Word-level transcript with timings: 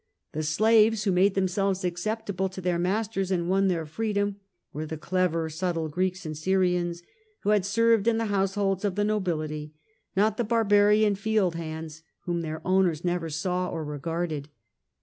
The 0.31 0.41
slaves 0.41 1.03
who 1.03 1.11
made 1.11 1.35
themselves 1.35 1.83
acceptable 1.85 2.49
to 2.49 2.59
their 2.59 2.79
masters, 2.79 3.29
and 3.29 3.47
won 3.47 3.67
their 3.67 3.85
freedom, 3.85 4.37
were 4.73 4.87
the 4.87 4.97
clever 4.97 5.47
subtle 5.47 5.89
Greeks 5.89 6.25
and 6.25 6.35
Syrians 6.35 7.03
who 7.41 7.51
had 7.51 7.67
served 7.67 8.07
in 8.07 8.17
the 8.17 8.25
house 8.33 8.55
holds 8.55 8.83
of 8.83 8.95
the 8.95 9.05
nobility, 9.05 9.75
not 10.17 10.37
the 10.37 10.43
barbarian 10.43 11.13
field 11.13 11.53
hands, 11.53 12.01
whom 12.21 12.41
their 12.41 12.65
owners 12.65 13.05
never 13.05 13.29
saw 13.29 13.69
or 13.69 13.85
regarded. 13.85 14.49